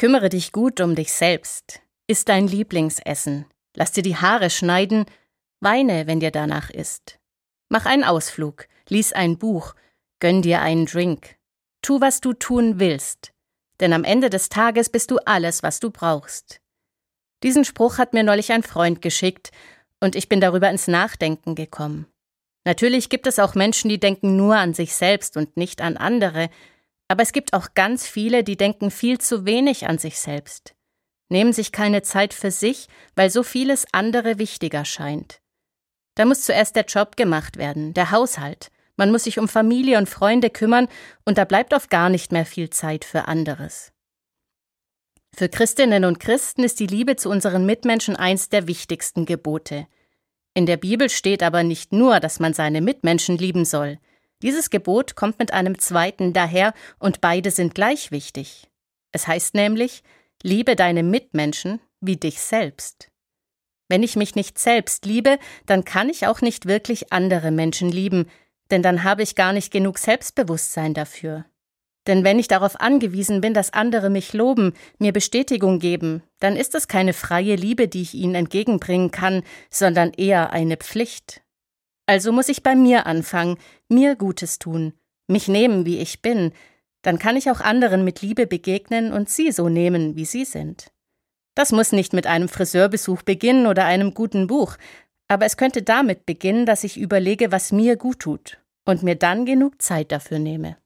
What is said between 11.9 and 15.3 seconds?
was du tun willst. Denn am Ende des Tages bist du